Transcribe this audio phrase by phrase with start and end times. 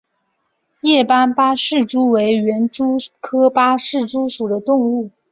[0.81, 5.11] 叶斑八氏蛛为园蛛科八氏蛛属的动物。